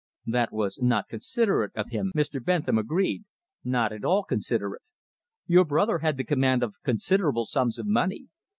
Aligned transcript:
"That 0.25 0.51
was 0.51 0.81
not 0.81 1.07
considerate 1.09 1.73
of 1.75 1.91
him," 1.91 2.11
Mr. 2.17 2.43
Bentham 2.43 2.79
agreed 2.79 3.23
"not 3.63 3.91
at 3.93 4.03
all 4.03 4.23
considerate. 4.23 4.81
Your 5.45 5.63
brother 5.63 5.99
had 5.99 6.17
the 6.17 6.23
command 6.23 6.63
of 6.63 6.81
considerable 6.83 7.45
sums 7.45 7.77
of 7.77 7.85
money. 7.85 8.29